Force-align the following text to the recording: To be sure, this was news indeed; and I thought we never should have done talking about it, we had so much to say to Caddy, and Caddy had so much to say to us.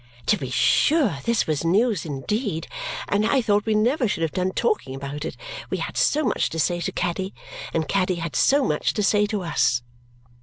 To 0.25 0.35
be 0.35 0.49
sure, 0.49 1.17
this 1.25 1.45
was 1.45 1.63
news 1.63 2.05
indeed; 2.07 2.67
and 3.07 3.23
I 3.23 3.39
thought 3.39 3.67
we 3.67 3.75
never 3.75 4.07
should 4.07 4.23
have 4.23 4.31
done 4.31 4.51
talking 4.51 4.95
about 4.95 5.25
it, 5.25 5.37
we 5.69 5.77
had 5.77 5.95
so 5.95 6.23
much 6.23 6.49
to 6.49 6.59
say 6.59 6.81
to 6.81 6.91
Caddy, 6.91 7.35
and 7.71 7.87
Caddy 7.87 8.15
had 8.15 8.35
so 8.35 8.63
much 8.65 8.95
to 8.95 9.03
say 9.03 9.27
to 9.27 9.43
us. 9.43 9.83